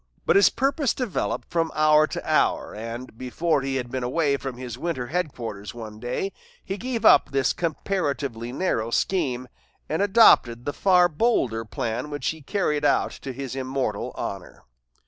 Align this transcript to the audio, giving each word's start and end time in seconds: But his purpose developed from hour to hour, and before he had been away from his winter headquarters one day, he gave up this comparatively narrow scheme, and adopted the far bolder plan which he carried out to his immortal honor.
But 0.25 0.35
his 0.35 0.49
purpose 0.49 0.95
developed 0.95 1.51
from 1.51 1.71
hour 1.75 2.07
to 2.07 2.27
hour, 2.27 2.73
and 2.73 3.15
before 3.19 3.61
he 3.61 3.75
had 3.75 3.91
been 3.91 4.01
away 4.01 4.35
from 4.35 4.57
his 4.57 4.75
winter 4.75 5.05
headquarters 5.09 5.75
one 5.75 5.99
day, 5.99 6.31
he 6.65 6.75
gave 6.75 7.05
up 7.05 7.29
this 7.29 7.53
comparatively 7.53 8.51
narrow 8.51 8.89
scheme, 8.89 9.47
and 9.87 10.01
adopted 10.01 10.65
the 10.65 10.73
far 10.73 11.07
bolder 11.07 11.63
plan 11.65 12.09
which 12.09 12.29
he 12.29 12.41
carried 12.41 12.83
out 12.83 13.11
to 13.11 13.31
his 13.31 13.55
immortal 13.55 14.11
honor. 14.15 14.63